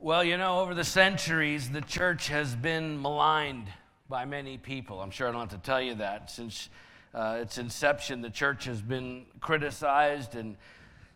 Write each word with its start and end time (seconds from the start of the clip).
Well, 0.00 0.22
you 0.22 0.36
know, 0.36 0.60
over 0.60 0.74
the 0.74 0.84
centuries, 0.84 1.70
the 1.70 1.80
church 1.80 2.28
has 2.28 2.54
been 2.54 3.02
maligned 3.02 3.66
by 4.08 4.26
many 4.26 4.56
people. 4.56 5.00
I'm 5.00 5.10
sure 5.10 5.26
I 5.26 5.32
don't 5.32 5.40
have 5.40 5.60
to 5.60 5.66
tell 5.66 5.82
you 5.82 5.96
that. 5.96 6.30
Since 6.30 6.68
uh, 7.12 7.38
its 7.40 7.58
inception, 7.58 8.22
the 8.22 8.30
church 8.30 8.66
has 8.66 8.80
been 8.80 9.26
criticized 9.40 10.36
and 10.36 10.54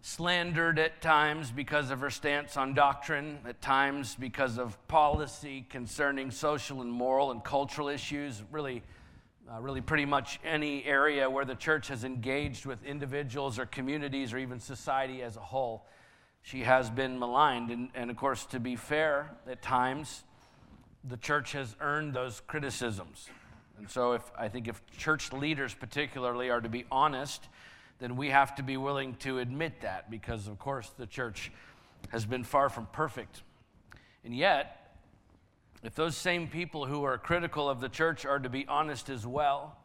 slandered 0.00 0.80
at 0.80 1.00
times 1.00 1.52
because 1.52 1.92
of 1.92 2.00
her 2.00 2.10
stance 2.10 2.56
on 2.56 2.74
doctrine, 2.74 3.38
at 3.46 3.62
times 3.62 4.16
because 4.16 4.58
of 4.58 4.76
policy 4.88 5.64
concerning 5.70 6.32
social 6.32 6.80
and 6.80 6.90
moral 6.90 7.30
and 7.30 7.44
cultural 7.44 7.88
issues, 7.88 8.42
really. 8.50 8.82
Uh, 9.50 9.60
really, 9.60 9.80
pretty 9.80 10.04
much 10.04 10.38
any 10.44 10.84
area 10.84 11.28
where 11.28 11.44
the 11.44 11.54
church 11.56 11.88
has 11.88 12.04
engaged 12.04 12.64
with 12.64 12.82
individuals 12.84 13.58
or 13.58 13.66
communities 13.66 14.32
or 14.32 14.38
even 14.38 14.58
society 14.60 15.20
as 15.20 15.36
a 15.36 15.40
whole 15.40 15.84
she 16.42 16.60
has 16.60 16.90
been 16.90 17.18
maligned. 17.18 17.70
And, 17.70 17.88
and 17.94 18.10
of 18.10 18.16
course, 18.16 18.44
to 18.46 18.60
be 18.60 18.76
fair, 18.76 19.30
at 19.48 19.62
times, 19.62 20.24
the 21.04 21.16
church 21.16 21.52
has 21.52 21.74
earned 21.80 22.14
those 22.14 22.42
criticisms. 22.46 23.28
And 23.78 23.90
so, 23.90 24.12
if, 24.12 24.22
I 24.38 24.48
think 24.48 24.68
if 24.68 24.80
church 24.96 25.32
leaders, 25.32 25.74
particularly, 25.74 26.50
are 26.50 26.60
to 26.60 26.68
be 26.68 26.84
honest, 26.90 27.48
then 27.98 28.16
we 28.16 28.30
have 28.30 28.54
to 28.56 28.62
be 28.62 28.76
willing 28.76 29.14
to 29.16 29.38
admit 29.38 29.80
that 29.80 30.10
because, 30.10 30.46
of 30.48 30.58
course, 30.58 30.90
the 30.98 31.06
church 31.06 31.50
has 32.10 32.24
been 32.24 32.44
far 32.44 32.68
from 32.68 32.86
perfect. 32.86 33.42
And 34.24 34.36
yet, 34.36 34.96
if 35.82 35.94
those 35.94 36.16
same 36.16 36.46
people 36.46 36.86
who 36.86 37.04
are 37.04 37.18
critical 37.18 37.68
of 37.68 37.80
the 37.80 37.88
church 37.88 38.24
are 38.24 38.38
to 38.38 38.48
be 38.48 38.66
honest 38.68 39.08
as 39.08 39.26
well, 39.26 39.76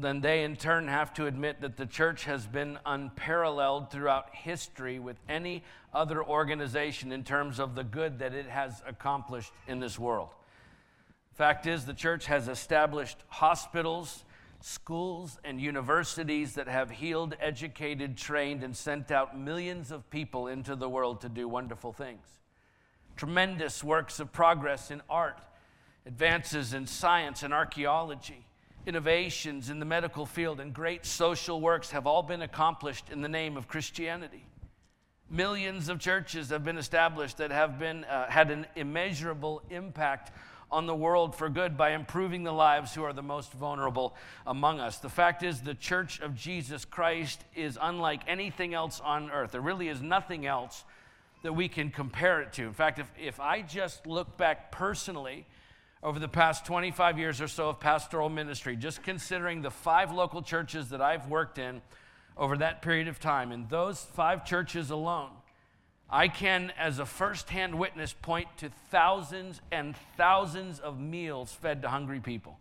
then 0.00 0.20
they 0.20 0.44
in 0.44 0.56
turn 0.56 0.88
have 0.88 1.12
to 1.14 1.26
admit 1.26 1.60
that 1.60 1.76
the 1.76 1.86
church 1.86 2.24
has 2.24 2.46
been 2.46 2.78
unparalleled 2.86 3.90
throughout 3.90 4.34
history 4.34 4.98
with 4.98 5.16
any 5.28 5.62
other 5.92 6.22
organization 6.24 7.12
in 7.12 7.24
terms 7.24 7.60
of 7.60 7.74
the 7.74 7.84
good 7.84 8.18
that 8.20 8.32
it 8.32 8.46
has 8.46 8.82
accomplished 8.86 9.52
in 9.66 9.80
this 9.80 9.98
world. 9.98 10.30
Fact 11.34 11.66
is, 11.66 11.84
the 11.84 11.94
church 11.94 12.26
has 12.26 12.48
established 12.48 13.18
hospitals, 13.28 14.24
schools, 14.60 15.38
and 15.44 15.60
universities 15.60 16.54
that 16.54 16.68
have 16.68 16.90
healed, 16.90 17.36
educated, 17.40 18.16
trained, 18.16 18.62
and 18.62 18.76
sent 18.76 19.10
out 19.10 19.38
millions 19.38 19.90
of 19.90 20.08
people 20.10 20.46
into 20.46 20.76
the 20.76 20.88
world 20.88 21.20
to 21.22 21.28
do 21.28 21.48
wonderful 21.48 21.92
things. 21.92 22.26
Tremendous 23.16 23.82
works 23.84 24.20
of 24.20 24.32
progress 24.32 24.90
in 24.90 25.02
art, 25.10 25.40
advances 26.06 26.72
in 26.72 26.86
science 26.86 27.42
and 27.42 27.52
archaeology 27.52 28.46
innovations 28.86 29.70
in 29.70 29.78
the 29.78 29.84
medical 29.84 30.26
field 30.26 30.60
and 30.60 30.72
great 30.72 31.06
social 31.06 31.60
works 31.60 31.90
have 31.90 32.06
all 32.06 32.22
been 32.22 32.42
accomplished 32.42 33.10
in 33.10 33.20
the 33.20 33.28
name 33.28 33.56
of 33.56 33.68
Christianity. 33.68 34.44
Millions 35.30 35.88
of 35.88 35.98
churches 35.98 36.50
have 36.50 36.64
been 36.64 36.78
established 36.78 37.38
that 37.38 37.50
have 37.50 37.78
been, 37.78 38.04
uh, 38.04 38.28
had 38.28 38.50
an 38.50 38.66
immeasurable 38.76 39.62
impact 39.70 40.30
on 40.70 40.86
the 40.86 40.94
world 40.94 41.34
for 41.34 41.48
good 41.48 41.76
by 41.76 41.90
improving 41.90 42.42
the 42.42 42.52
lives 42.52 42.94
who 42.94 43.02
are 43.02 43.12
the 43.12 43.22
most 43.22 43.52
vulnerable 43.52 44.14
among 44.46 44.80
us. 44.80 44.98
The 44.98 45.08
fact 45.08 45.42
is, 45.42 45.60
the 45.60 45.74
church 45.74 46.20
of 46.20 46.34
Jesus 46.34 46.84
Christ 46.84 47.44
is 47.54 47.78
unlike 47.80 48.22
anything 48.26 48.74
else 48.74 49.00
on 49.00 49.30
earth. 49.30 49.52
There 49.52 49.60
really 49.60 49.88
is 49.88 50.00
nothing 50.00 50.46
else 50.46 50.84
that 51.42 51.52
we 51.52 51.68
can 51.68 51.90
compare 51.90 52.40
it 52.40 52.52
to. 52.54 52.62
In 52.62 52.72
fact, 52.72 52.98
if, 52.98 53.10
if 53.20 53.38
I 53.38 53.62
just 53.62 54.06
look 54.06 54.36
back 54.36 54.72
personally, 54.72 55.46
over 56.02 56.18
the 56.18 56.28
past 56.28 56.64
25 56.66 57.18
years 57.18 57.40
or 57.40 57.48
so 57.48 57.68
of 57.68 57.78
pastoral 57.78 58.28
ministry, 58.28 58.76
just 58.76 59.02
considering 59.02 59.62
the 59.62 59.70
five 59.70 60.10
local 60.12 60.42
churches 60.42 60.90
that 60.90 61.00
I've 61.00 61.28
worked 61.28 61.58
in 61.58 61.80
over 62.36 62.56
that 62.56 62.82
period 62.82 63.08
of 63.08 63.20
time, 63.20 63.52
in 63.52 63.66
those 63.68 64.00
five 64.00 64.44
churches 64.44 64.90
alone, 64.90 65.30
I 66.10 66.28
can, 66.28 66.72
as 66.78 66.98
a 66.98 67.06
firsthand 67.06 67.78
witness, 67.78 68.12
point 68.12 68.48
to 68.58 68.70
thousands 68.90 69.60
and 69.70 69.94
thousands 70.16 70.80
of 70.80 71.00
meals 71.00 71.52
fed 71.52 71.82
to 71.82 71.88
hungry 71.88 72.20
people. 72.20 72.58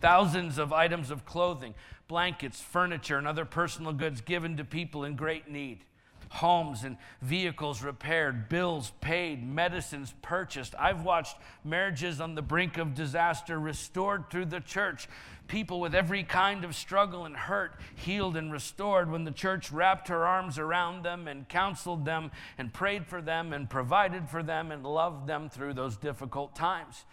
Thousands 0.00 0.58
of 0.58 0.72
items 0.72 1.10
of 1.10 1.24
clothing, 1.24 1.74
blankets, 2.06 2.60
furniture, 2.60 3.16
and 3.18 3.26
other 3.26 3.44
personal 3.44 3.92
goods 3.92 4.20
given 4.20 4.56
to 4.58 4.64
people 4.64 5.04
in 5.04 5.16
great 5.16 5.48
need 5.48 5.84
homes 6.32 6.82
and 6.82 6.96
vehicles 7.20 7.82
repaired, 7.82 8.48
bills 8.48 8.90
paid, 9.02 9.46
medicines 9.46 10.14
purchased. 10.22 10.74
I've 10.78 11.04
watched 11.04 11.36
marriages 11.62 12.22
on 12.22 12.34
the 12.34 12.40
brink 12.40 12.78
of 12.78 12.94
disaster 12.94 13.60
restored 13.60 14.30
through 14.30 14.46
the 14.46 14.60
church, 14.60 15.10
people 15.46 15.78
with 15.78 15.94
every 15.94 16.24
kind 16.24 16.64
of 16.64 16.74
struggle 16.74 17.26
and 17.26 17.36
hurt 17.36 17.78
healed 17.94 18.38
and 18.38 18.50
restored 18.50 19.10
when 19.10 19.24
the 19.24 19.30
church 19.30 19.70
wrapped 19.70 20.08
her 20.08 20.26
arms 20.26 20.58
around 20.58 21.02
them 21.04 21.28
and 21.28 21.46
counseled 21.50 22.06
them 22.06 22.30
and 22.56 22.72
prayed 22.72 23.06
for 23.06 23.20
them 23.20 23.52
and 23.52 23.68
provided 23.68 24.26
for 24.26 24.42
them 24.42 24.72
and 24.72 24.86
loved 24.86 25.26
them 25.26 25.50
through 25.50 25.74
those 25.74 25.98
difficult 25.98 26.54
times. 26.54 27.04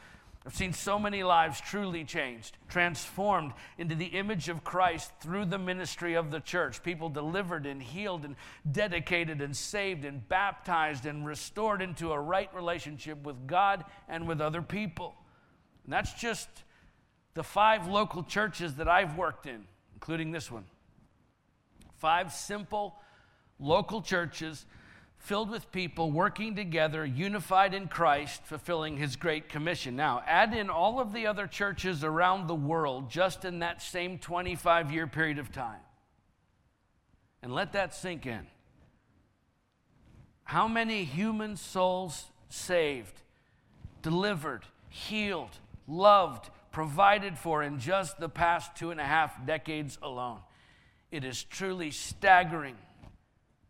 I've 0.46 0.56
seen 0.56 0.72
so 0.72 0.98
many 0.98 1.22
lives 1.22 1.60
truly 1.60 2.06
changed, 2.06 2.58
transformed 2.70 3.52
into 3.78 3.94
the 3.94 4.06
image 4.06 4.48
of 4.48 4.64
Christ 4.64 5.12
through 5.20 5.46
the 5.46 5.58
ministry 5.58 6.14
of 6.14 6.32
the 6.32 6.40
church. 6.40 6.82
People 6.82 7.10
delivered 7.10 7.66
and 7.66 7.84
healed 7.84 8.24
and 8.24 8.36
dedicated 8.70 9.42
and 9.42 9.56
saved 9.56 10.06
and 10.06 10.28
baptized 10.30 11.06
and 11.06 11.26
restored 11.26 11.82
into 11.82 12.14
a 12.14 12.20
right 12.20 12.54
relationship 12.56 13.22
with 13.24 13.48
God 13.48 13.84
and 14.08 14.28
with 14.28 14.40
other 14.40 14.62
people. 14.62 15.14
And 15.84 15.92
that's 15.92 16.14
just 16.14 16.48
the 17.34 17.44
five 17.44 17.88
local 17.88 18.24
churches 18.24 18.76
that 18.76 18.88
I've 18.88 19.18
worked 19.18 19.46
in, 19.46 19.66
including 19.94 20.32
this 20.32 20.50
one. 20.50 20.66
Five 21.98 22.32
simple 22.32 22.96
local 23.60 24.02
churches 24.02 24.66
filled 25.19 25.50
with 25.50 25.72
people 25.72 26.12
working 26.12 26.56
together, 26.56 27.06
unified 27.06 27.74
in 27.74 27.88
Christ, 27.88 28.41
fulfilling 28.46 28.97
his 28.97 29.16
great 29.16 29.50
commission. 29.50 29.96
Now, 29.96 30.24
add 30.25 30.53
in 30.53 30.69
all 30.69 31.00
of 31.00 31.13
the 31.13 31.28
other 31.28 31.46
churches 31.46 32.03
around 32.03 32.47
the 32.47 32.56
world 32.56 33.12
just 33.12 33.46
in 33.46 33.59
that 33.59 33.81
same 33.81 34.18
25 34.18 34.91
year 34.91 35.06
period 35.06 35.38
of 35.38 35.52
time. 35.52 35.81
And 37.44 37.53
let 37.53 37.74
that 37.74 37.94
sink 37.94 38.25
in. 38.25 38.47
How 40.46 40.68
many 40.68 41.03
human 41.03 41.57
souls 41.57 42.25
saved, 42.50 43.22
delivered, 44.01 44.63
healed, 44.90 45.56
loved, 45.88 46.50
provided 46.72 47.38
for 47.38 47.62
in 47.62 47.80
just 47.80 48.19
the 48.19 48.30
past 48.30 48.75
two 48.75 48.90
and 48.90 49.00
a 49.00 49.06
half 49.06 49.46
decades 49.46 50.00
alone? 50.01 50.40
It 51.12 51.24
is 51.24 51.44
truly 51.44 51.91
staggering 51.91 52.78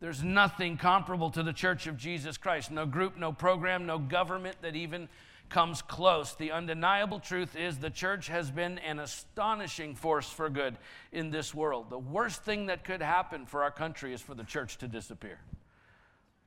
there's 0.01 0.23
nothing 0.23 0.77
comparable 0.77 1.29
to 1.31 1.43
the 1.43 1.53
Church 1.53 1.85
of 1.87 1.97
Jesus 1.97 2.37
Christ. 2.37 2.71
No 2.71 2.85
group, 2.85 3.17
no 3.17 3.33
program, 3.33 3.85
no 3.85 3.99
government 3.99 4.55
that 4.61 4.75
even 4.75 5.09
comes 5.49 5.81
close. 5.81 6.35
The 6.35 6.51
undeniable 6.51 7.19
truth 7.19 7.55
is 7.55 7.77
the 7.77 7.89
church 7.89 8.27
has 8.27 8.51
been 8.51 8.77
an 8.79 8.99
astonishing 8.99 9.95
force 9.95 10.29
for 10.29 10.49
good 10.49 10.77
in 11.11 11.31
this 11.31 11.53
world. 11.53 11.89
The 11.89 11.99
worst 11.99 12.43
thing 12.43 12.67
that 12.67 12.85
could 12.85 13.01
happen 13.01 13.45
for 13.45 13.63
our 13.63 13.71
country 13.71 14.13
is 14.13 14.21
for 14.21 14.35
the 14.35 14.43
church 14.43 14.77
to 14.77 14.87
disappear. 14.87 15.39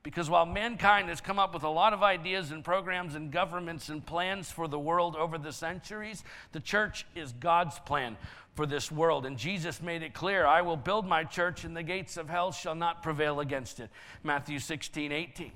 Because 0.03 0.29
while 0.29 0.45
mankind 0.45 1.07
has 1.07 1.21
come 1.21 1.39
up 1.39 1.53
with 1.53 1.63
a 1.63 1.69
lot 1.69 1.93
of 1.93 2.03
ideas 2.03 2.51
and 2.51 2.63
programs 2.63 3.15
and 3.15 3.31
governments 3.31 3.87
and 3.87 4.05
plans 4.05 4.51
for 4.51 4.67
the 4.67 4.77
world 4.77 5.15
over 5.15 5.37
the 5.37 5.53
centuries, 5.53 6.25
the 6.51 6.59
church 6.59 7.05
is 7.15 7.31
God's 7.31 7.79
plan 7.79 8.17
for 8.53 8.65
this 8.65 8.91
world. 8.91 9.25
And 9.25 9.37
Jesus 9.37 9.81
made 9.81 10.03
it 10.03 10.13
clear 10.13 10.45
I 10.45 10.61
will 10.61 10.75
build 10.75 11.07
my 11.07 11.23
church, 11.23 11.63
and 11.63 11.75
the 11.75 11.83
gates 11.83 12.17
of 12.17 12.29
hell 12.29 12.51
shall 12.51 12.75
not 12.75 13.01
prevail 13.01 13.39
against 13.39 13.79
it. 13.79 13.89
Matthew 14.23 14.59
16, 14.59 15.13
18. 15.13 15.51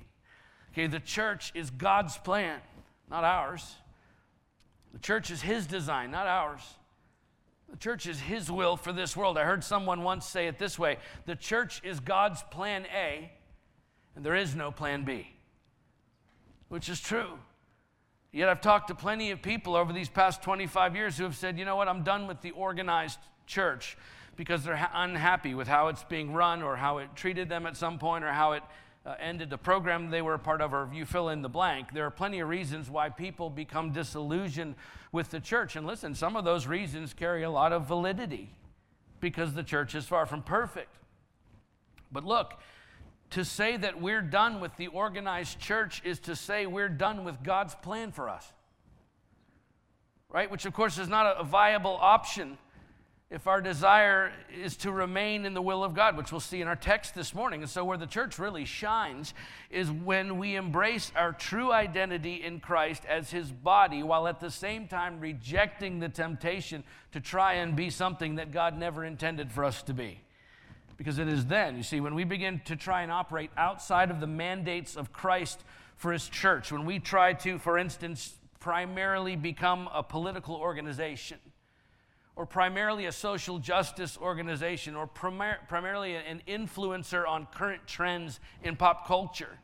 Okay, 0.72 0.86
the 0.86 1.00
church 1.00 1.52
is 1.54 1.70
God's 1.70 2.16
plan, 2.16 2.60
not 3.10 3.24
ours. 3.24 3.74
The 4.94 4.98
church 4.98 5.30
is 5.30 5.42
His 5.42 5.66
design, 5.66 6.10
not 6.10 6.26
ours. 6.26 6.62
The 7.70 7.76
church 7.76 8.06
is 8.06 8.18
His 8.18 8.50
will 8.50 8.78
for 8.78 8.94
this 8.94 9.14
world. 9.14 9.36
I 9.36 9.44
heard 9.44 9.62
someone 9.62 10.02
once 10.02 10.26
say 10.26 10.46
it 10.46 10.58
this 10.58 10.78
way 10.78 10.96
the 11.26 11.36
church 11.36 11.82
is 11.84 12.00
God's 12.00 12.42
plan 12.44 12.86
A 12.94 13.30
and 14.18 14.26
there 14.26 14.34
is 14.34 14.56
no 14.56 14.72
plan 14.72 15.04
B, 15.04 15.28
which 16.68 16.88
is 16.88 17.00
true. 17.00 17.38
Yet 18.32 18.48
I've 18.48 18.60
talked 18.60 18.88
to 18.88 18.94
plenty 18.96 19.30
of 19.30 19.42
people 19.42 19.76
over 19.76 19.92
these 19.92 20.08
past 20.08 20.42
25 20.42 20.96
years 20.96 21.16
who 21.16 21.22
have 21.22 21.36
said, 21.36 21.56
you 21.56 21.64
know 21.64 21.76
what, 21.76 21.86
I'm 21.86 22.02
done 22.02 22.26
with 22.26 22.42
the 22.42 22.50
organized 22.50 23.20
church 23.46 23.96
because 24.34 24.64
they're 24.64 24.74
ha- 24.74 24.90
unhappy 24.92 25.54
with 25.54 25.68
how 25.68 25.86
it's 25.86 26.02
being 26.02 26.32
run 26.32 26.64
or 26.64 26.74
how 26.74 26.98
it 26.98 27.14
treated 27.14 27.48
them 27.48 27.64
at 27.64 27.76
some 27.76 28.00
point 28.00 28.24
or 28.24 28.32
how 28.32 28.54
it 28.54 28.64
uh, 29.06 29.14
ended 29.20 29.50
the 29.50 29.56
program 29.56 30.10
they 30.10 30.20
were 30.20 30.34
a 30.34 30.38
part 30.38 30.60
of, 30.60 30.74
or 30.74 30.90
you 30.92 31.04
fill 31.04 31.28
in 31.28 31.40
the 31.40 31.48
blank. 31.48 31.92
There 31.92 32.04
are 32.04 32.10
plenty 32.10 32.40
of 32.40 32.48
reasons 32.48 32.90
why 32.90 33.10
people 33.10 33.50
become 33.50 33.92
disillusioned 33.92 34.74
with 35.12 35.30
the 35.30 35.38
church. 35.38 35.76
And 35.76 35.86
listen, 35.86 36.16
some 36.16 36.34
of 36.34 36.44
those 36.44 36.66
reasons 36.66 37.14
carry 37.14 37.44
a 37.44 37.50
lot 37.50 37.72
of 37.72 37.86
validity 37.86 38.50
because 39.20 39.54
the 39.54 39.62
church 39.62 39.94
is 39.94 40.06
far 40.06 40.26
from 40.26 40.42
perfect. 40.42 40.96
But 42.10 42.24
look, 42.24 42.54
to 43.30 43.44
say 43.44 43.76
that 43.76 44.00
we're 44.00 44.22
done 44.22 44.60
with 44.60 44.76
the 44.76 44.86
organized 44.88 45.58
church 45.58 46.00
is 46.04 46.18
to 46.20 46.34
say 46.34 46.66
we're 46.66 46.88
done 46.88 47.24
with 47.24 47.42
God's 47.42 47.74
plan 47.74 48.12
for 48.12 48.28
us. 48.28 48.52
Right? 50.30 50.50
Which, 50.50 50.66
of 50.66 50.72
course, 50.72 50.98
is 50.98 51.08
not 51.08 51.38
a 51.38 51.44
viable 51.44 51.98
option 52.00 52.58
if 53.30 53.46
our 53.46 53.60
desire 53.60 54.32
is 54.58 54.76
to 54.78 54.90
remain 54.90 55.44
in 55.44 55.52
the 55.52 55.60
will 55.60 55.84
of 55.84 55.92
God, 55.92 56.16
which 56.16 56.32
we'll 56.32 56.40
see 56.40 56.62
in 56.62 56.68
our 56.68 56.76
text 56.76 57.14
this 57.14 57.34
morning. 57.34 57.60
And 57.60 57.70
so, 57.70 57.84
where 57.84 57.98
the 57.98 58.06
church 58.06 58.38
really 58.38 58.64
shines 58.64 59.34
is 59.70 59.90
when 59.90 60.38
we 60.38 60.56
embrace 60.56 61.12
our 61.14 61.32
true 61.32 61.70
identity 61.70 62.42
in 62.42 62.60
Christ 62.60 63.02
as 63.06 63.30
his 63.30 63.52
body, 63.52 64.02
while 64.02 64.26
at 64.26 64.40
the 64.40 64.50
same 64.50 64.88
time 64.88 65.20
rejecting 65.20 65.98
the 65.98 66.08
temptation 66.08 66.84
to 67.12 67.20
try 67.20 67.54
and 67.54 67.76
be 67.76 67.90
something 67.90 68.36
that 68.36 68.50
God 68.50 68.78
never 68.78 69.04
intended 69.04 69.52
for 69.52 69.64
us 69.64 69.82
to 69.82 69.92
be. 69.92 70.20
Because 70.98 71.18
it 71.18 71.28
is 71.28 71.46
then, 71.46 71.76
you 71.76 71.82
see, 71.82 72.00
when 72.00 72.14
we 72.14 72.24
begin 72.24 72.60
to 72.66 72.76
try 72.76 73.02
and 73.02 73.10
operate 73.10 73.50
outside 73.56 74.10
of 74.10 74.20
the 74.20 74.26
mandates 74.26 74.96
of 74.96 75.12
Christ 75.12 75.62
for 75.96 76.12
his 76.12 76.28
church, 76.28 76.70
when 76.70 76.84
we 76.84 76.98
try 76.98 77.32
to, 77.34 77.58
for 77.58 77.78
instance, 77.78 78.34
primarily 78.58 79.36
become 79.36 79.88
a 79.94 80.02
political 80.02 80.56
organization 80.56 81.38
or 82.34 82.46
primarily 82.46 83.06
a 83.06 83.12
social 83.12 83.58
justice 83.58 84.18
organization 84.20 84.94
or 84.94 85.06
primar- 85.06 85.66
primarily 85.68 86.14
an 86.14 86.42
influencer 86.46 87.26
on 87.26 87.46
current 87.46 87.86
trends 87.86 88.40
in 88.62 88.76
pop 88.76 89.06
culture. 89.06 89.58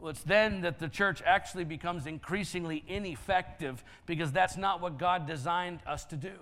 Well, 0.00 0.10
it's 0.10 0.22
then 0.22 0.62
that 0.62 0.80
the 0.80 0.88
church 0.88 1.22
actually 1.24 1.64
becomes 1.64 2.06
increasingly 2.06 2.84
ineffective 2.88 3.84
because 4.06 4.32
that's 4.32 4.56
not 4.56 4.80
what 4.80 4.98
God 4.98 5.26
designed 5.26 5.80
us 5.86 6.04
to 6.06 6.16
do. 6.16 6.34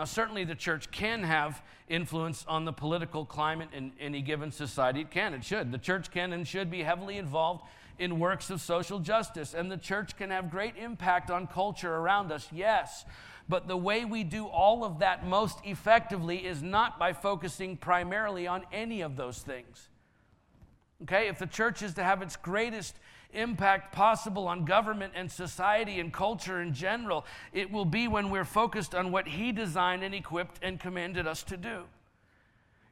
Now, 0.00 0.06
certainly 0.06 0.44
the 0.44 0.54
church 0.54 0.90
can 0.90 1.24
have 1.24 1.60
influence 1.86 2.46
on 2.48 2.64
the 2.64 2.72
political 2.72 3.26
climate 3.26 3.68
in 3.74 3.92
any 4.00 4.22
given 4.22 4.50
society. 4.50 5.02
It 5.02 5.10
can, 5.10 5.34
it 5.34 5.44
should. 5.44 5.72
The 5.72 5.76
church 5.76 6.10
can 6.10 6.32
and 6.32 6.48
should 6.48 6.70
be 6.70 6.82
heavily 6.82 7.18
involved 7.18 7.66
in 7.98 8.18
works 8.18 8.48
of 8.48 8.62
social 8.62 8.98
justice, 8.98 9.52
and 9.52 9.70
the 9.70 9.76
church 9.76 10.16
can 10.16 10.30
have 10.30 10.50
great 10.50 10.74
impact 10.78 11.30
on 11.30 11.46
culture 11.46 11.94
around 11.94 12.32
us, 12.32 12.48
yes. 12.50 13.04
But 13.46 13.68
the 13.68 13.76
way 13.76 14.06
we 14.06 14.24
do 14.24 14.46
all 14.46 14.84
of 14.84 15.00
that 15.00 15.26
most 15.26 15.58
effectively 15.64 16.46
is 16.46 16.62
not 16.62 16.98
by 16.98 17.12
focusing 17.12 17.76
primarily 17.76 18.46
on 18.46 18.64
any 18.72 19.02
of 19.02 19.16
those 19.16 19.40
things. 19.40 19.90
Okay, 21.02 21.28
if 21.28 21.38
the 21.38 21.46
church 21.46 21.82
is 21.82 21.94
to 21.94 22.02
have 22.02 22.20
its 22.22 22.36
greatest 22.36 22.96
impact 23.32 23.92
possible 23.92 24.48
on 24.48 24.64
government 24.64 25.12
and 25.16 25.30
society 25.30 26.00
and 26.00 26.12
culture 26.12 26.60
in 26.60 26.74
general, 26.74 27.24
it 27.52 27.70
will 27.70 27.84
be 27.84 28.08
when 28.08 28.30
we're 28.30 28.44
focused 28.44 28.94
on 28.94 29.12
what 29.12 29.26
He 29.26 29.52
designed 29.52 30.02
and 30.02 30.14
equipped 30.14 30.58
and 30.62 30.78
commanded 30.78 31.26
us 31.26 31.42
to 31.44 31.56
do. 31.56 31.84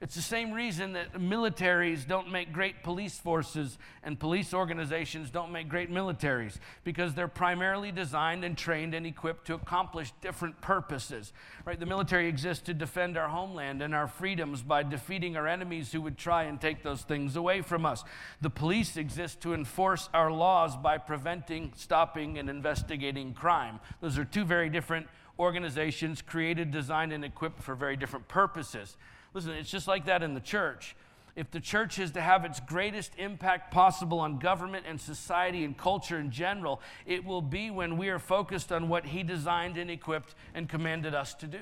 It's 0.00 0.14
the 0.14 0.22
same 0.22 0.52
reason 0.52 0.92
that 0.92 1.14
militaries 1.14 2.06
don't 2.06 2.30
make 2.30 2.52
great 2.52 2.84
police 2.84 3.18
forces 3.18 3.78
and 4.04 4.18
police 4.18 4.54
organizations 4.54 5.28
don't 5.28 5.50
make 5.50 5.68
great 5.68 5.90
militaries, 5.90 6.58
because 6.84 7.14
they're 7.14 7.26
primarily 7.26 7.90
designed 7.90 8.44
and 8.44 8.56
trained 8.56 8.94
and 8.94 9.04
equipped 9.04 9.48
to 9.48 9.54
accomplish 9.54 10.12
different 10.20 10.60
purposes. 10.60 11.32
Right? 11.64 11.80
The 11.80 11.84
military 11.84 12.28
exists 12.28 12.62
to 12.66 12.74
defend 12.74 13.18
our 13.18 13.28
homeland 13.28 13.82
and 13.82 13.92
our 13.92 14.06
freedoms 14.06 14.62
by 14.62 14.84
defeating 14.84 15.36
our 15.36 15.48
enemies 15.48 15.90
who 15.90 16.00
would 16.02 16.16
try 16.16 16.44
and 16.44 16.60
take 16.60 16.84
those 16.84 17.02
things 17.02 17.34
away 17.34 17.60
from 17.60 17.84
us. 17.84 18.04
The 18.40 18.50
police 18.50 18.96
exist 18.96 19.40
to 19.40 19.52
enforce 19.52 20.08
our 20.14 20.30
laws 20.30 20.76
by 20.76 20.98
preventing, 20.98 21.72
stopping, 21.74 22.38
and 22.38 22.48
investigating 22.48 23.34
crime. 23.34 23.80
Those 24.00 24.16
are 24.16 24.24
two 24.24 24.44
very 24.44 24.70
different 24.70 25.08
organizations 25.40 26.22
created, 26.22 26.70
designed, 26.70 27.12
and 27.12 27.24
equipped 27.24 27.64
for 27.64 27.74
very 27.74 27.96
different 27.96 28.28
purposes. 28.28 28.96
Listen, 29.34 29.52
it's 29.52 29.70
just 29.70 29.88
like 29.88 30.06
that 30.06 30.22
in 30.22 30.34
the 30.34 30.40
church. 30.40 30.96
If 31.36 31.52
the 31.52 31.60
church 31.60 32.00
is 32.00 32.10
to 32.12 32.20
have 32.20 32.44
its 32.44 32.58
greatest 32.58 33.12
impact 33.16 33.72
possible 33.72 34.18
on 34.18 34.40
government 34.40 34.86
and 34.88 35.00
society 35.00 35.64
and 35.64 35.78
culture 35.78 36.18
in 36.18 36.32
general, 36.32 36.80
it 37.06 37.24
will 37.24 37.42
be 37.42 37.70
when 37.70 37.96
we 37.96 38.08
are 38.08 38.18
focused 38.18 38.72
on 38.72 38.88
what 38.88 39.06
He 39.06 39.22
designed 39.22 39.78
and 39.78 39.88
equipped 39.88 40.34
and 40.52 40.68
commanded 40.68 41.14
us 41.14 41.34
to 41.34 41.46
do. 41.46 41.60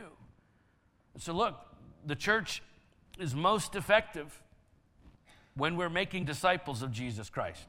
So, 1.18 1.34
look, 1.34 1.56
the 2.06 2.16
church 2.16 2.62
is 3.18 3.34
most 3.34 3.74
effective 3.74 4.40
when 5.56 5.76
we're 5.76 5.90
making 5.90 6.24
disciples 6.24 6.82
of 6.82 6.90
Jesus 6.90 7.28
Christ. 7.28 7.66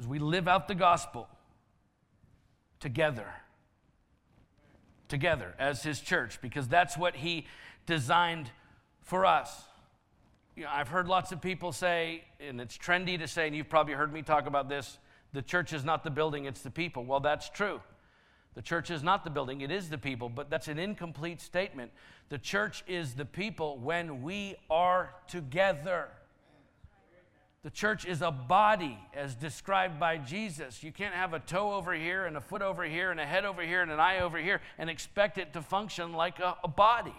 As 0.00 0.08
we 0.08 0.18
live 0.18 0.48
out 0.48 0.66
the 0.66 0.74
gospel 0.74 1.28
together, 2.80 3.32
together 5.08 5.54
as 5.58 5.82
His 5.82 6.00
church, 6.00 6.40
because 6.40 6.66
that's 6.66 6.96
what 6.96 7.14
He 7.16 7.46
designed 7.90 8.48
for 9.02 9.26
us. 9.26 9.64
You 10.54 10.62
know, 10.62 10.70
I've 10.72 10.86
heard 10.86 11.08
lots 11.08 11.32
of 11.32 11.40
people 11.40 11.72
say, 11.72 12.22
and 12.38 12.60
it's 12.60 12.78
trendy 12.78 13.18
to 13.18 13.26
say, 13.26 13.48
and 13.48 13.56
you've 13.56 13.68
probably 13.68 13.94
heard 13.94 14.12
me 14.12 14.22
talk 14.22 14.46
about 14.46 14.68
this 14.68 14.98
the 15.32 15.42
church 15.42 15.72
is 15.72 15.84
not 15.84 16.04
the 16.04 16.10
building, 16.10 16.44
it's 16.44 16.60
the 16.60 16.70
people. 16.70 17.04
Well, 17.04 17.18
that's 17.18 17.48
true. 17.48 17.80
The 18.54 18.62
church 18.62 18.90
is 18.90 19.02
not 19.02 19.24
the 19.24 19.30
building, 19.30 19.60
it 19.60 19.72
is 19.72 19.88
the 19.88 19.98
people, 19.98 20.28
but 20.28 20.50
that's 20.50 20.68
an 20.68 20.78
incomplete 20.78 21.40
statement. 21.40 21.90
The 22.28 22.38
church 22.38 22.84
is 22.86 23.14
the 23.14 23.24
people 23.24 23.78
when 23.78 24.22
we 24.22 24.54
are 24.70 25.10
together. 25.26 26.10
The 27.64 27.70
church 27.70 28.06
is 28.06 28.22
a 28.22 28.30
body 28.30 28.98
as 29.14 29.34
described 29.34 29.98
by 29.98 30.18
Jesus. 30.18 30.84
You 30.84 30.92
can't 30.92 31.14
have 31.14 31.34
a 31.34 31.40
toe 31.40 31.74
over 31.74 31.92
here 31.92 32.26
and 32.26 32.36
a 32.36 32.40
foot 32.40 32.62
over 32.62 32.84
here 32.84 33.10
and 33.10 33.18
a 33.18 33.26
head 33.26 33.44
over 33.44 33.62
here 33.62 33.82
and 33.82 33.90
an 33.90 33.98
eye 33.98 34.20
over 34.20 34.38
here 34.38 34.60
and 34.78 34.88
expect 34.88 35.38
it 35.38 35.52
to 35.54 35.62
function 35.62 36.12
like 36.12 36.38
a, 36.38 36.56
a 36.62 36.68
body. 36.68 37.16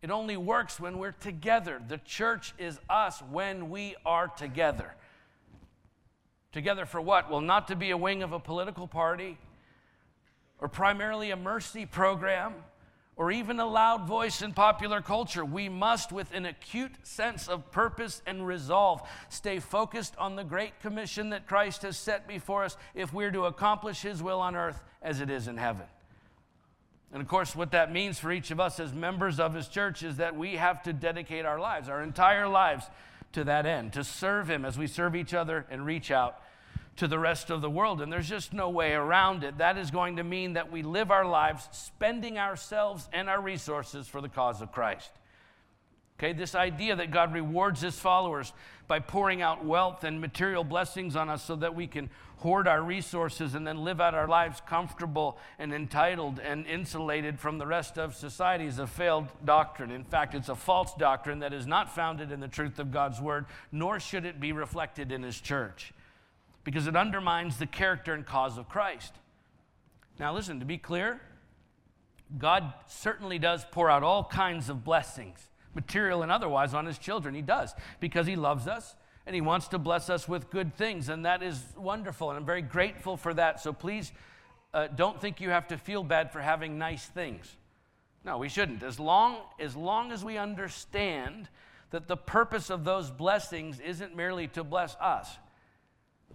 It 0.00 0.10
only 0.10 0.36
works 0.36 0.78
when 0.78 0.98
we're 0.98 1.12
together. 1.12 1.82
The 1.86 1.98
church 1.98 2.54
is 2.58 2.78
us 2.88 3.20
when 3.30 3.68
we 3.70 3.96
are 4.06 4.28
together. 4.28 4.94
Together 6.52 6.86
for 6.86 7.00
what? 7.00 7.30
Well, 7.30 7.40
not 7.40 7.68
to 7.68 7.76
be 7.76 7.90
a 7.90 7.96
wing 7.96 8.22
of 8.22 8.32
a 8.32 8.38
political 8.38 8.86
party 8.86 9.38
or 10.60 10.68
primarily 10.68 11.30
a 11.30 11.36
mercy 11.36 11.84
program 11.84 12.54
or 13.16 13.32
even 13.32 13.58
a 13.58 13.66
loud 13.66 14.06
voice 14.06 14.42
in 14.42 14.52
popular 14.52 15.02
culture. 15.02 15.44
We 15.44 15.68
must, 15.68 16.12
with 16.12 16.32
an 16.32 16.46
acute 16.46 16.92
sense 17.02 17.48
of 17.48 17.72
purpose 17.72 18.22
and 18.24 18.46
resolve, 18.46 19.02
stay 19.28 19.58
focused 19.58 20.16
on 20.16 20.36
the 20.36 20.44
great 20.44 20.80
commission 20.80 21.30
that 21.30 21.48
Christ 21.48 21.82
has 21.82 21.96
set 21.96 22.28
before 22.28 22.62
us 22.62 22.76
if 22.94 23.12
we're 23.12 23.32
to 23.32 23.46
accomplish 23.46 24.02
his 24.02 24.22
will 24.22 24.40
on 24.40 24.54
earth 24.54 24.80
as 25.02 25.20
it 25.20 25.28
is 25.28 25.48
in 25.48 25.56
heaven. 25.56 25.86
And 27.12 27.22
of 27.22 27.28
course, 27.28 27.56
what 27.56 27.70
that 27.70 27.90
means 27.90 28.18
for 28.18 28.30
each 28.30 28.50
of 28.50 28.60
us 28.60 28.78
as 28.78 28.92
members 28.92 29.40
of 29.40 29.54
His 29.54 29.68
church 29.68 30.02
is 30.02 30.16
that 30.16 30.36
we 30.36 30.56
have 30.56 30.82
to 30.82 30.92
dedicate 30.92 31.46
our 31.46 31.58
lives, 31.58 31.88
our 31.88 32.02
entire 32.02 32.48
lives, 32.48 32.84
to 33.32 33.44
that 33.44 33.66
end, 33.66 33.92
to 33.94 34.04
serve 34.04 34.50
Him 34.50 34.64
as 34.64 34.76
we 34.76 34.86
serve 34.86 35.16
each 35.16 35.34
other 35.34 35.66
and 35.70 35.84
reach 35.84 36.10
out 36.10 36.40
to 36.96 37.06
the 37.06 37.18
rest 37.18 37.50
of 37.50 37.62
the 37.62 37.70
world. 37.70 38.02
And 38.02 38.12
there's 38.12 38.28
just 38.28 38.52
no 38.52 38.68
way 38.70 38.92
around 38.92 39.44
it. 39.44 39.58
That 39.58 39.78
is 39.78 39.90
going 39.90 40.16
to 40.16 40.24
mean 40.24 40.54
that 40.54 40.70
we 40.70 40.82
live 40.82 41.10
our 41.10 41.24
lives 41.24 41.68
spending 41.72 42.38
ourselves 42.38 43.08
and 43.12 43.28
our 43.28 43.40
resources 43.40 44.08
for 44.08 44.20
the 44.20 44.28
cause 44.28 44.60
of 44.60 44.72
Christ. 44.72 45.10
Okay, 46.18 46.32
this 46.32 46.56
idea 46.56 46.96
that 46.96 47.12
God 47.12 47.32
rewards 47.32 47.80
his 47.80 47.96
followers 47.96 48.52
by 48.88 48.98
pouring 48.98 49.40
out 49.40 49.64
wealth 49.64 50.02
and 50.02 50.20
material 50.20 50.64
blessings 50.64 51.14
on 51.14 51.28
us 51.28 51.44
so 51.44 51.54
that 51.56 51.76
we 51.76 51.86
can 51.86 52.10
hoard 52.38 52.66
our 52.66 52.82
resources 52.82 53.54
and 53.54 53.64
then 53.64 53.84
live 53.84 54.00
out 54.00 54.14
our 54.14 54.26
lives 54.26 54.60
comfortable 54.66 55.38
and 55.60 55.72
entitled 55.72 56.40
and 56.40 56.66
insulated 56.66 57.38
from 57.38 57.58
the 57.58 57.66
rest 57.66 57.98
of 57.98 58.16
society 58.16 58.64
is 58.64 58.80
a 58.80 58.86
failed 58.86 59.28
doctrine. 59.44 59.92
In 59.92 60.02
fact, 60.02 60.34
it's 60.34 60.48
a 60.48 60.56
false 60.56 60.92
doctrine 60.94 61.38
that 61.40 61.52
is 61.52 61.68
not 61.68 61.94
founded 61.94 62.32
in 62.32 62.40
the 62.40 62.48
truth 62.48 62.80
of 62.80 62.90
God's 62.90 63.20
word, 63.20 63.46
nor 63.70 64.00
should 64.00 64.24
it 64.24 64.40
be 64.40 64.50
reflected 64.52 65.12
in 65.12 65.22
his 65.22 65.40
church 65.40 65.92
because 66.64 66.88
it 66.88 66.96
undermines 66.96 67.58
the 67.58 67.66
character 67.66 68.12
and 68.12 68.26
cause 68.26 68.58
of 68.58 68.68
Christ. 68.68 69.14
Now, 70.18 70.34
listen, 70.34 70.58
to 70.58 70.66
be 70.66 70.78
clear, 70.78 71.20
God 72.38 72.72
certainly 72.88 73.38
does 73.38 73.64
pour 73.70 73.88
out 73.88 74.02
all 74.02 74.24
kinds 74.24 74.68
of 74.68 74.84
blessings 74.84 75.48
material 75.78 76.22
and 76.22 76.32
otherwise, 76.32 76.74
on 76.74 76.86
his 76.86 76.98
children. 76.98 77.34
He 77.34 77.42
does 77.42 77.74
because 78.00 78.26
he 78.26 78.36
loves 78.36 78.66
us 78.66 78.96
and 79.26 79.34
he 79.34 79.40
wants 79.40 79.68
to 79.68 79.78
bless 79.78 80.10
us 80.10 80.28
with 80.28 80.50
good 80.50 80.74
things. 80.74 81.08
And 81.08 81.24
that 81.24 81.42
is 81.42 81.62
wonderful. 81.76 82.30
And 82.30 82.38
I'm 82.38 82.46
very 82.46 82.62
grateful 82.62 83.16
for 83.16 83.32
that. 83.34 83.60
So 83.60 83.72
please 83.72 84.12
uh, 84.74 84.88
don't 84.88 85.20
think 85.20 85.40
you 85.40 85.50
have 85.50 85.68
to 85.68 85.78
feel 85.78 86.02
bad 86.02 86.32
for 86.32 86.40
having 86.40 86.78
nice 86.78 87.06
things. 87.06 87.56
No, 88.24 88.38
we 88.38 88.48
shouldn't. 88.48 88.82
As 88.82 88.98
long, 88.98 89.36
as 89.60 89.76
long 89.76 90.12
as 90.12 90.24
we 90.24 90.36
understand 90.36 91.48
that 91.90 92.08
the 92.08 92.16
purpose 92.16 92.70
of 92.70 92.84
those 92.84 93.10
blessings 93.10 93.80
isn't 93.80 94.16
merely 94.16 94.48
to 94.48 94.64
bless 94.64 94.96
us, 94.96 95.36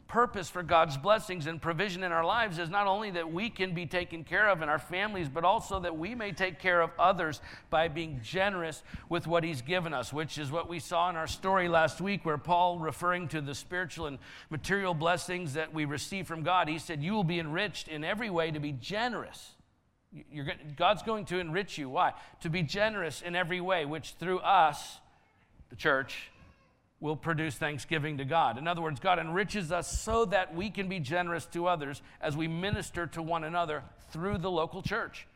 purpose 0.08 0.50
for 0.50 0.64
God's 0.64 0.98
blessings 0.98 1.48
and 1.48 1.62
provision 1.62 2.04
in 2.04 2.12
our 2.12 2.26
lives 2.26 2.60
is 2.60 2.70
not 2.70 2.88
only 2.88 3.12
that 3.12 3.32
we 3.32 3.50
can 3.50 3.74
be 3.74 3.86
taken 3.86 4.24
care 4.24 4.50
of 4.50 4.62
in 4.62 4.70
our 4.70 4.80
families, 4.80 5.30
but 5.30 5.44
also 5.44 5.80
that 5.80 5.98
we 5.98 6.14
may 6.14 6.32
take 6.32 6.60
care 6.60 6.82
of 6.82 6.92
others 7.00 7.42
by 7.70 7.88
being 7.88 8.20
generous 8.22 8.84
with 9.10 9.26
what 9.26 9.44
He's 9.44 9.62
given 9.62 9.94
us, 9.94 10.14
which 10.14 10.38
is 10.38 10.52
what 10.52 10.70
we 10.70 10.80
saw 10.80 11.10
in 11.10 11.16
our 11.16 11.28
story 11.28 11.68
last 11.68 12.02
week, 12.02 12.26
where 12.26 12.38
Paul, 12.38 12.80
referring 12.80 13.28
to 13.30 13.42
the 13.42 13.56
spiritual 13.56 14.06
and 14.08 14.20
material 14.50 14.94
blessings 14.94 15.54
that 15.54 15.74
we 15.74 15.86
receive 15.86 16.28
from 16.28 16.44
God, 16.44 16.68
he 16.68 16.78
said, 16.78 17.02
You 17.02 17.14
will 17.14 17.24
be 17.24 17.40
enriched 17.40 17.88
in 17.88 18.04
every 18.04 18.30
way 18.30 18.52
to 18.52 18.60
be 18.60 18.72
generous. 18.74 19.52
You're, 20.32 20.46
God's 20.76 21.02
going 21.02 21.26
to 21.26 21.40
enrich 21.40 21.78
you. 21.78 21.90
Why? 21.90 22.14
To 22.42 22.50
be 22.50 22.62
generous 22.62 23.22
in 23.22 23.36
every 23.36 23.62
way, 23.62 23.86
which 23.86 24.14
through 24.20 24.40
us, 24.40 25.00
the 25.70 25.76
church, 25.76 26.30
will 27.04 27.18
produce 27.18 27.56
thanksgiving 27.56 28.18
to 28.18 28.24
God. 28.24 28.58
In 28.58 28.66
other 28.66 28.82
words, 28.82 29.02
God 29.02 29.20
enriches 29.20 29.74
us 29.74 30.00
so 30.02 30.24
that 30.24 30.56
we 30.56 30.70
can 30.70 30.88
be 30.88 31.02
generous 31.02 31.46
to 31.48 31.68
others 31.68 32.02
as 32.22 32.38
we 32.38 32.48
minister 32.48 33.06
to 33.08 33.22
one 33.22 33.44
another 33.44 33.84
through 34.12 34.38
the 34.38 34.50
local 34.50 34.82
church. 34.82 35.28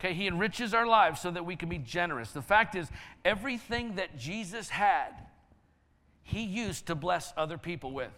Okay, 0.00 0.12
he 0.12 0.26
enriches 0.26 0.74
our 0.74 0.84
lives 0.84 1.20
so 1.20 1.30
that 1.30 1.46
we 1.46 1.54
can 1.54 1.68
be 1.68 1.78
generous. 1.78 2.32
The 2.32 2.42
fact 2.42 2.74
is, 2.74 2.88
everything 3.24 3.94
that 3.94 4.18
Jesus 4.18 4.68
had, 4.68 5.12
he 6.24 6.42
used 6.42 6.86
to 6.86 6.96
bless 6.96 7.32
other 7.36 7.58
people 7.58 7.92
with. 7.92 8.10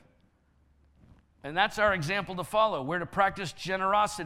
And 1.45 1.55
that's 1.55 1.78
our 1.78 1.93
example 1.93 2.35
to 2.37 2.45
follow. 2.45 2.83
We're 2.83 2.99
to 2.99 3.07
practice 3.07 3.52
generosity. 3.52 4.25